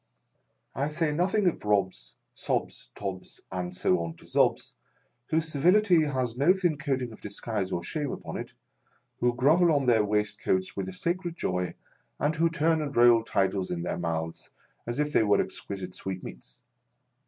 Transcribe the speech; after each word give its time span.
"I 0.75 0.87
say 0.87 1.11
nothing 1.11 1.45
of 1.45 1.63
Robbs, 1.63 2.15
Sobbs, 2.33 2.89
Tobbs, 2.95 3.41
and 3.51 3.75
so 3.75 3.99
on 3.99 4.15
to 4.15 4.25
Zobbs, 4.25 4.71
whose 5.27 5.49
servility 5.49 6.05
has 6.05 6.35
no 6.35 6.53
thin 6.53 6.79
coating 6.79 7.11
of 7.11 7.21
disguise 7.21 7.71
or 7.71 7.83
shame 7.83 8.11
upon 8.11 8.35
it, 8.37 8.53
who 9.19 9.31
grovel 9.35 9.71
on 9.71 9.85
their 9.85 10.03
waistcoats 10.03 10.75
with 10.75 10.89
a 10.89 10.93
sacred 10.93 11.37
joy, 11.37 11.75
and 12.17 12.35
who 12.37 12.49
turn 12.49 12.81
and 12.81 12.95
roll 12.97 13.23
titles 13.23 13.69
in 13.69 13.83
their 13.83 13.99
mouths 13.99 14.49
as 14.87 14.97
if 14.97 15.13
they 15.13 15.21
were 15.21 15.39
exquisite 15.39 15.93
'sweetmeats. 15.93 16.61